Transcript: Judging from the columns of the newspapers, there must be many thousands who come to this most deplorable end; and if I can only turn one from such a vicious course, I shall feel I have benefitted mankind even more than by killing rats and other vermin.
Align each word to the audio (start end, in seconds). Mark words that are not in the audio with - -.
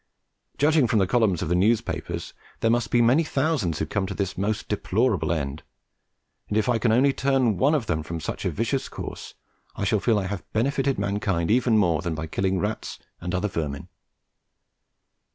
Judging 0.57 0.87
from 0.87 0.97
the 0.97 1.05
columns 1.05 1.43
of 1.43 1.47
the 1.49 1.53
newspapers, 1.53 2.33
there 2.61 2.71
must 2.71 2.89
be 2.89 3.03
many 3.03 3.23
thousands 3.23 3.77
who 3.77 3.85
come 3.85 4.07
to 4.07 4.15
this 4.15 4.35
most 4.35 4.67
deplorable 4.67 5.31
end; 5.31 5.61
and 6.49 6.57
if 6.57 6.67
I 6.67 6.79
can 6.79 6.91
only 6.91 7.13
turn 7.13 7.55
one 7.59 7.79
from 7.79 8.19
such 8.19 8.43
a 8.43 8.49
vicious 8.49 8.89
course, 8.89 9.35
I 9.75 9.83
shall 9.83 9.99
feel 9.99 10.17
I 10.17 10.25
have 10.25 10.43
benefitted 10.53 10.97
mankind 10.97 11.51
even 11.51 11.77
more 11.77 12.01
than 12.01 12.15
by 12.15 12.25
killing 12.25 12.57
rats 12.57 12.97
and 13.19 13.35
other 13.35 13.47
vermin. 13.47 13.89